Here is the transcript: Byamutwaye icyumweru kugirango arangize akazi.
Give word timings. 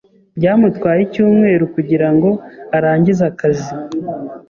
Byamutwaye 0.37 0.99
icyumweru 1.07 1.63
kugirango 1.75 2.29
arangize 2.77 3.23
akazi. 3.31 3.71